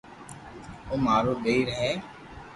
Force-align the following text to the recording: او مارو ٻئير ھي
او 0.89 0.95
مارو 1.05 1.33
ٻئير 1.43 1.67
ھي 1.77 1.91